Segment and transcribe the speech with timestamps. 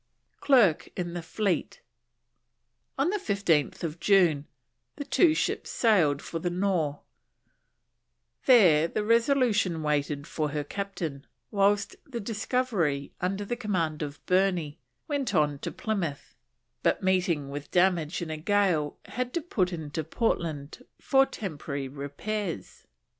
[0.39, 1.79] CLERKE IN THE FLEET.
[2.97, 4.47] On 15th June
[4.95, 7.01] the two ships sailed for the Nore;
[8.47, 14.79] there the Resolution waited for her Captain, whilst the Discovery, under the command of Burney,
[15.07, 16.33] went on to Plymouth,
[16.81, 22.87] but, meeting with damage in a gale, had to put into Portland for temporary repairs.